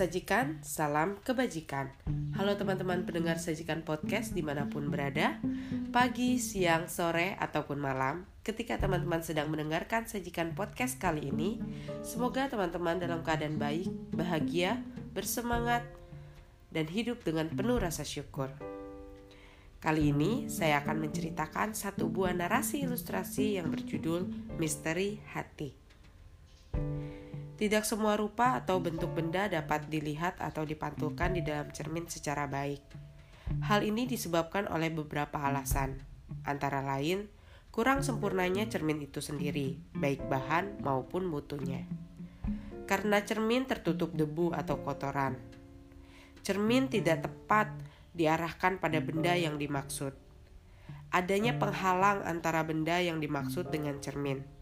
Sajikan 0.00 0.64
salam 0.64 1.20
kebajikan. 1.20 1.92
Halo 2.32 2.56
teman-teman 2.56 3.04
pendengar 3.04 3.36
Sajikan 3.36 3.84
Podcast 3.84 4.32
di 4.32 4.40
mana 4.40 4.64
pun 4.64 4.88
berada. 4.88 5.36
Pagi, 5.92 6.40
siang, 6.40 6.88
sore, 6.88 7.36
ataupun 7.36 7.76
malam 7.76 8.24
Ketika 8.40 8.80
teman-teman 8.80 9.20
sedang 9.20 9.52
mendengarkan 9.52 10.08
Sajikan 10.08 10.56
Podcast 10.56 10.96
kali 10.96 11.28
ini 11.28 11.60
Semoga 12.00 12.48
teman-teman 12.48 12.96
dalam 12.96 13.20
keadaan 13.20 13.60
baik, 13.60 13.92
bahagia, 14.16 14.80
bersemangat 15.12 15.84
Dan 16.72 16.88
hidup 16.88 17.20
dengan 17.20 17.52
penuh 17.52 17.76
rasa 17.76 18.00
syukur. 18.00 18.48
Kali 19.84 20.16
ini 20.16 20.48
saya 20.48 20.80
akan 20.80 20.96
menceritakan 20.96 21.76
satu 21.76 22.08
buah 22.08 22.32
narasi 22.32 22.88
ilustrasi 22.88 23.60
yang 23.60 23.68
berjudul 23.68 24.32
Misteri 24.56 25.20
Hati. 25.36 25.76
Tidak 27.60 27.84
semua 27.84 28.16
rupa 28.16 28.56
atau 28.56 28.80
bentuk 28.80 29.12
benda 29.12 29.44
dapat 29.44 29.84
dilihat 29.92 30.40
atau 30.40 30.64
dipantulkan 30.64 31.36
di 31.36 31.44
dalam 31.44 31.68
cermin 31.68 32.08
secara 32.08 32.48
baik. 32.48 32.80
Hal 33.68 33.84
ini 33.84 34.08
disebabkan 34.08 34.64
oleh 34.72 34.88
beberapa 34.88 35.36
alasan, 35.36 36.00
antara 36.48 36.80
lain 36.80 37.28
kurang 37.68 38.00
sempurnanya 38.00 38.64
cermin 38.64 39.04
itu 39.04 39.20
sendiri, 39.20 39.76
baik 39.92 40.24
bahan 40.32 40.80
maupun 40.80 41.28
mutunya. 41.28 41.84
Karena 42.88 43.20
cermin 43.20 43.68
tertutup 43.68 44.16
debu 44.16 44.56
atau 44.56 44.80
kotoran, 44.80 45.36
cermin 46.40 46.88
tidak 46.88 47.28
tepat 47.28 47.76
diarahkan 48.16 48.80
pada 48.80 49.04
benda 49.04 49.36
yang 49.36 49.60
dimaksud. 49.60 50.16
Adanya 51.12 51.60
penghalang 51.60 52.24
antara 52.24 52.64
benda 52.64 53.04
yang 53.04 53.20
dimaksud 53.20 53.68
dengan 53.68 54.00
cermin 54.00 54.59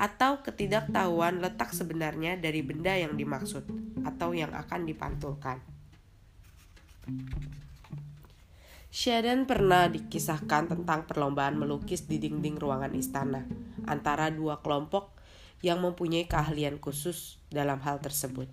atau 0.00 0.40
ketidaktahuan 0.40 1.44
letak 1.44 1.76
sebenarnya 1.76 2.40
dari 2.40 2.64
benda 2.64 2.96
yang 2.96 3.20
dimaksud 3.20 3.68
atau 4.00 4.32
yang 4.32 4.48
akan 4.56 4.88
dipantulkan. 4.88 5.60
Sheridan 8.88 9.44
pernah 9.44 9.86
dikisahkan 9.92 10.72
tentang 10.72 11.04
perlombaan 11.04 11.60
melukis 11.60 12.08
di 12.08 12.16
dinding 12.16 12.56
ruangan 12.56 12.96
istana 12.96 13.44
antara 13.84 14.32
dua 14.32 14.64
kelompok 14.64 15.14
yang 15.60 15.84
mempunyai 15.84 16.24
keahlian 16.24 16.80
khusus 16.80 17.36
dalam 17.52 17.78
hal 17.84 18.00
tersebut. 18.00 18.48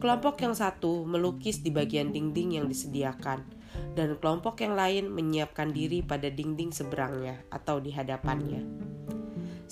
Kelompok 0.00 0.40
yang 0.40 0.56
satu 0.56 1.04
melukis 1.04 1.60
di 1.60 1.68
bagian 1.70 2.10
dinding 2.10 2.58
yang 2.58 2.66
disediakan, 2.66 3.44
dan 3.92 4.16
kelompok 4.18 4.64
yang 4.64 4.74
lain 4.74 5.12
menyiapkan 5.12 5.70
diri 5.70 6.00
pada 6.00 6.32
dinding 6.32 6.72
seberangnya 6.72 7.44
atau 7.52 7.78
di 7.78 7.92
hadapannya. 7.92 8.91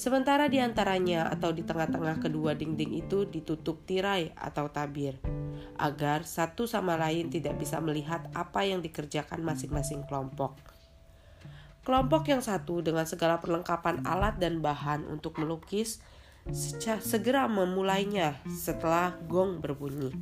Sementara 0.01 0.49
di 0.49 0.57
antaranya 0.57 1.29
atau 1.29 1.53
di 1.53 1.61
tengah-tengah 1.61 2.25
kedua 2.25 2.57
dinding 2.57 3.05
itu 3.05 3.29
ditutup 3.29 3.85
tirai 3.85 4.33
atau 4.33 4.73
tabir, 4.73 5.21
agar 5.77 6.25
satu 6.25 6.65
sama 6.65 6.97
lain 6.97 7.29
tidak 7.29 7.61
bisa 7.61 7.85
melihat 7.85 8.25
apa 8.33 8.65
yang 8.65 8.81
dikerjakan 8.81 9.45
masing-masing 9.45 10.01
kelompok. 10.09 10.57
Kelompok 11.85 12.33
yang 12.33 12.41
satu 12.41 12.81
dengan 12.81 13.05
segala 13.05 13.45
perlengkapan 13.45 14.01
alat 14.09 14.41
dan 14.41 14.65
bahan 14.65 15.05
untuk 15.05 15.37
melukis 15.37 16.01
segera 17.05 17.45
memulainya 17.45 18.41
setelah 18.49 19.21
gong 19.29 19.61
berbunyi. 19.61 20.17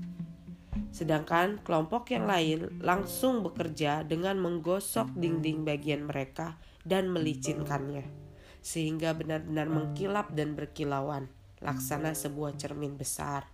Sedangkan 0.90 1.62
kelompok 1.62 2.10
yang 2.10 2.26
lain 2.26 2.82
langsung 2.82 3.46
bekerja 3.46 4.02
dengan 4.02 4.42
menggosok 4.42 5.14
dinding 5.14 5.62
bagian 5.62 6.02
mereka 6.10 6.58
dan 6.82 7.14
melicinkannya 7.14 8.27
sehingga 8.60 9.14
benar-benar 9.14 9.68
mengkilap 9.70 10.34
dan 10.34 10.58
berkilauan, 10.58 11.30
laksana 11.62 12.12
sebuah 12.14 12.58
cermin 12.58 12.98
besar. 12.98 13.46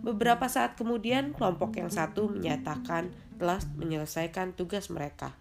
Beberapa 0.00 0.46
saat 0.46 0.78
kemudian, 0.78 1.34
kelompok 1.34 1.76
yang 1.76 1.90
satu 1.90 2.30
menyatakan 2.30 3.10
telah 3.36 3.58
menyelesaikan 3.74 4.54
tugas 4.54 4.88
mereka, 4.88 5.34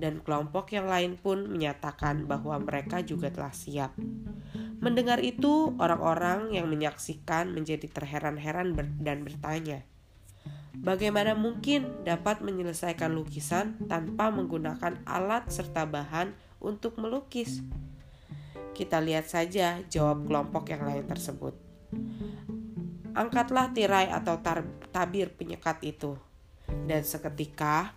dan 0.00 0.24
kelompok 0.24 0.72
yang 0.72 0.88
lain 0.88 1.20
pun 1.20 1.46
menyatakan 1.46 2.24
bahwa 2.24 2.56
mereka 2.58 3.04
juga 3.04 3.28
telah 3.28 3.52
siap. 3.52 3.92
Mendengar 4.80 5.20
itu, 5.20 5.76
orang-orang 5.76 6.56
yang 6.56 6.66
menyaksikan 6.66 7.52
menjadi 7.52 7.86
terheran-heran 7.92 8.72
dan 9.00 9.22
bertanya, 9.22 9.84
Bagaimana 10.74 11.38
mungkin 11.38 12.02
dapat 12.02 12.42
menyelesaikan 12.42 13.14
lukisan 13.14 13.78
tanpa 13.86 14.34
menggunakan 14.34 15.06
alat 15.06 15.46
serta 15.46 15.86
bahan 15.86 16.34
untuk 16.64 16.96
melukis. 16.96 17.60
Kita 18.72 18.98
lihat 18.98 19.28
saja 19.28 19.78
jawab 19.86 20.26
kelompok 20.26 20.72
yang 20.72 20.82
lain 20.82 21.04
tersebut. 21.06 21.54
Angkatlah 23.14 23.70
tirai 23.70 24.10
atau 24.10 24.42
tabir 24.90 25.30
penyekat 25.30 25.78
itu. 25.86 26.18
Dan 26.66 27.06
seketika 27.06 27.94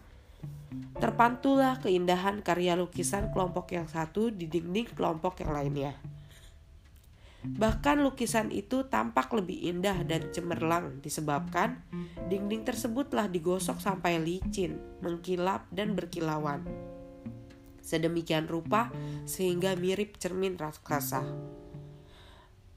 terpantulah 1.02 1.82
keindahan 1.82 2.46
karya 2.46 2.78
lukisan 2.78 3.34
kelompok 3.34 3.74
yang 3.74 3.90
satu 3.90 4.30
di 4.30 4.46
dinding 4.46 4.94
kelompok 4.94 5.42
yang 5.42 5.56
lainnya. 5.56 5.98
Bahkan 7.48 8.04
lukisan 8.04 8.52
itu 8.52 8.86
tampak 8.92 9.32
lebih 9.32 9.72
indah 9.72 10.04
dan 10.04 10.30
cemerlang 10.36 11.00
disebabkan 11.00 11.80
dinding 12.28 12.68
tersebutlah 12.68 13.32
digosok 13.32 13.80
sampai 13.80 14.20
licin, 14.20 14.78
mengkilap 15.00 15.66
dan 15.72 15.96
berkilauan 15.96 16.68
sedemikian 17.88 18.52
rupa 18.52 18.92
sehingga 19.24 19.80
mirip 19.80 20.20
cermin 20.20 20.60
raksasa. 20.60 21.24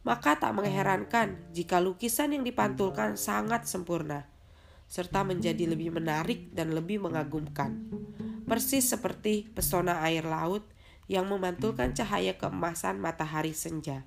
Maka 0.07 0.39
tak 0.39 0.55
mengherankan 0.55 1.51
jika 1.51 1.83
lukisan 1.83 2.33
yang 2.33 2.47
dipantulkan 2.47 3.19
sangat 3.19 3.67
sempurna, 3.67 4.31
serta 4.87 5.27
menjadi 5.27 5.67
lebih 5.67 5.91
menarik 5.91 6.55
dan 6.55 6.73
lebih 6.73 7.03
mengagumkan. 7.03 7.91
Persis 8.47 8.87
seperti 8.87 9.51
pesona 9.51 10.01
air 10.07 10.25
laut 10.25 10.65
yang 11.11 11.27
memantulkan 11.27 11.91
cahaya 11.91 12.39
keemasan 12.39 13.03
matahari 13.03 13.51
senja, 13.51 14.07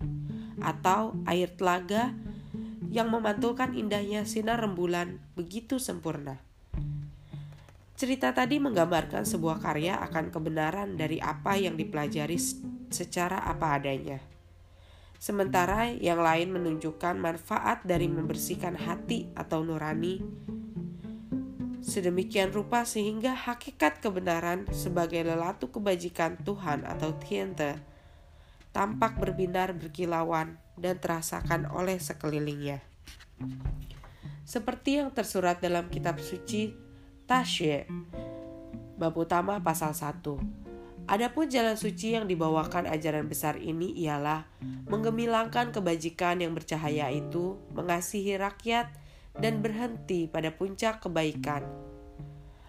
atau 0.64 1.20
air 1.28 1.52
telaga 1.54 2.16
yang 2.90 3.12
memantulkan 3.12 3.76
indahnya 3.76 4.24
sinar 4.24 4.64
rembulan 4.64 5.20
begitu 5.36 5.78
sempurna. 5.84 6.53
Cerita 7.94 8.34
tadi 8.34 8.58
menggambarkan 8.58 9.22
sebuah 9.22 9.62
karya 9.62 10.02
akan 10.02 10.34
kebenaran 10.34 10.98
dari 10.98 11.22
apa 11.22 11.54
yang 11.56 11.78
dipelajari 11.78 12.42
secara 12.90 13.46
apa 13.46 13.78
adanya. 13.78 14.18
Sementara 15.22 15.88
yang 15.88 16.20
lain 16.20 16.52
menunjukkan 16.52 17.16
manfaat 17.16 17.86
dari 17.88 18.12
membersihkan 18.12 18.76
hati 18.76 19.32
atau 19.38 19.64
nurani 19.64 20.20
sedemikian 21.84 22.50
rupa 22.50 22.88
sehingga 22.88 23.36
hakikat 23.36 24.00
kebenaran 24.00 24.66
sebagai 24.72 25.20
lelatu 25.24 25.68
kebajikan 25.68 26.40
Tuhan 26.42 26.88
atau 26.88 27.12
Tiente 27.20 27.76
tampak 28.74 29.22
berbinar 29.22 29.72
berkilauan 29.78 30.58
dan 30.76 30.98
terasakan 30.98 31.70
oleh 31.70 32.02
sekelilingnya. 32.02 32.82
Seperti 34.44 35.00
yang 35.00 35.14
tersurat 35.14 35.62
dalam 35.62 35.88
kitab 35.88 36.18
suci 36.20 36.83
Tasye 37.34 37.90
Bab 38.94 39.18
utama 39.18 39.58
pasal 39.58 39.98
1 39.98 40.22
Adapun 41.10 41.50
jalan 41.50 41.74
suci 41.74 42.14
yang 42.14 42.30
dibawakan 42.30 42.86
ajaran 42.86 43.26
besar 43.26 43.58
ini 43.58 43.90
ialah 44.06 44.46
menggemilangkan 44.86 45.74
kebajikan 45.74 46.46
yang 46.46 46.54
bercahaya 46.54 47.10
itu, 47.10 47.58
mengasihi 47.74 48.38
rakyat, 48.38 48.94
dan 49.34 49.66
berhenti 49.66 50.30
pada 50.30 50.54
puncak 50.54 51.02
kebaikan. 51.02 51.66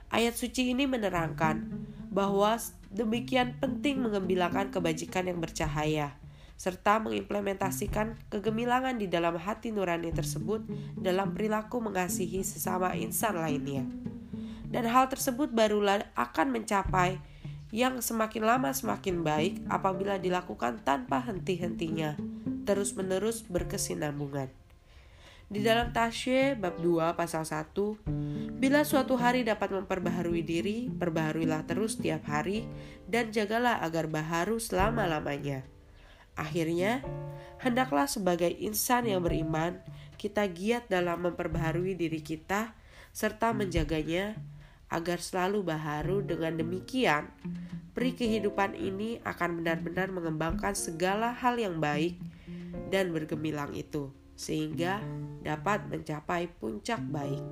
Ayat 0.08 0.32
suci 0.32 0.72
ini 0.72 0.88
menerangkan 0.88 1.69
bahwa 2.08 2.56
demikian 2.88 3.60
penting 3.60 4.00
menggemilangkan 4.00 4.72
kebajikan 4.72 5.28
yang 5.28 5.44
bercahaya, 5.44 6.17
serta 6.56 7.05
mengimplementasikan 7.05 8.17
kegemilangan 8.32 8.96
di 8.96 9.12
dalam 9.12 9.37
hati 9.37 9.76
nurani 9.76 10.08
tersebut 10.08 10.64
dalam 10.96 11.37
perilaku 11.37 11.84
mengasihi 11.84 12.40
sesama 12.40 12.96
insan 12.96 13.37
lainnya 13.37 14.13
dan 14.75 14.91
hal 14.91 15.06
tersebut 15.06 15.55
barulah 15.55 16.03
akan 16.19 16.50
mencapai 16.50 17.23
yang 17.71 18.03
semakin 18.03 18.43
lama 18.43 18.75
semakin 18.75 19.23
baik 19.23 19.62
apabila 19.71 20.19
dilakukan 20.19 20.82
tanpa 20.82 21.23
henti-hentinya, 21.23 22.19
terus-menerus 22.67 23.47
berkesinambungan. 23.47 24.50
Di 25.47 25.62
dalam 25.62 25.94
Tasye 25.94 26.59
bab 26.59 26.82
2 26.82 27.15
pasal 27.15 27.47
1, 27.47 27.71
bila 28.59 28.82
suatu 28.82 29.15
hari 29.15 29.47
dapat 29.47 29.71
memperbaharui 29.71 30.43
diri, 30.43 30.91
perbaharuilah 30.91 31.62
terus 31.70 31.94
tiap 31.94 32.27
hari 32.27 32.67
dan 33.06 33.31
jagalah 33.31 33.79
agar 33.79 34.11
baharu 34.11 34.59
selama-lamanya. 34.59 35.62
Akhirnya, 36.35 36.99
hendaklah 37.62 38.11
sebagai 38.11 38.50
insan 38.50 39.06
yang 39.06 39.23
beriman, 39.23 39.79
kita 40.19 40.43
giat 40.50 40.91
dalam 40.91 41.31
memperbaharui 41.31 41.94
diri 41.94 42.19
kita 42.19 42.75
serta 43.15 43.55
menjaganya 43.55 44.35
agar 44.88 45.19
selalu 45.20 45.64
baharu 45.64 46.25
dengan 46.25 46.56
demikian 46.58 47.31
peri 47.94 48.12
kehidupan 48.12 48.75
ini 48.75 49.22
akan 49.22 49.62
benar-benar 49.62 50.10
mengembangkan 50.10 50.75
segala 50.75 51.31
hal 51.31 51.56
yang 51.56 51.78
baik 51.78 52.19
dan 52.90 53.14
bergemilang 53.14 53.70
itu 53.72 54.10
sehingga 54.34 54.98
dapat 55.46 55.86
mencapai 55.86 56.50
puncak 56.58 56.98
baik. 57.06 57.42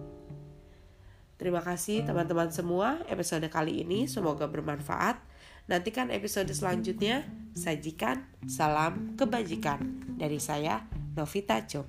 Terima 1.39 1.59
kasih 1.59 2.07
teman-teman 2.07 2.51
semua 2.55 3.03
episode 3.11 3.47
kali 3.51 3.83
ini 3.83 4.07
semoga 4.07 4.47
bermanfaat. 4.47 5.19
Nantikan 5.67 6.11
episode 6.11 6.51
selanjutnya. 6.51 7.27
Sajikan 7.53 8.25
salam 8.49 9.13
kebajikan 9.19 10.03
dari 10.17 10.41
saya 10.41 10.87
Novita 11.13 11.61
Chok. 11.67 11.87